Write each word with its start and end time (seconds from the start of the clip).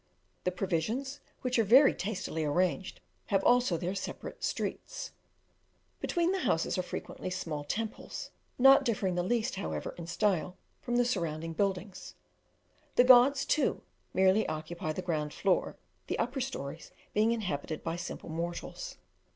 The 0.45 0.51
provisions, 0.51 1.19
which 1.43 1.59
are 1.59 1.63
very 1.63 1.93
tastily 1.93 2.43
arranged, 2.43 3.01
have 3.27 3.43
also 3.43 3.77
their 3.77 3.93
separate 3.93 4.43
streets. 4.43 5.11
Between 5.99 6.31
the 6.31 6.39
houses 6.39 6.75
are 6.75 6.81
frequently 6.81 7.29
small 7.29 7.63
temples, 7.63 8.31
not 8.57 8.83
differing 8.83 9.13
the 9.13 9.21
least, 9.21 9.57
however, 9.57 9.93
in 9.99 10.07
style 10.07 10.57
from 10.81 10.95
the 10.95 11.05
surrounding 11.05 11.53
buildings: 11.53 12.15
the 12.95 13.03
gods, 13.03 13.45
too, 13.45 13.83
merely 14.11 14.47
occupy 14.47 14.91
the 14.91 15.03
ground 15.03 15.35
floor, 15.35 15.77
the 16.07 16.17
upper 16.17 16.41
stories 16.41 16.89
being 17.13 17.31
inhabited 17.31 17.83
by 17.83 17.95
simple 17.95 18.29
mortals. 18.31 18.97